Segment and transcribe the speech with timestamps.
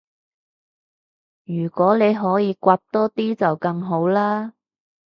[1.43, 4.53] 如果你可以搲多啲就更好啦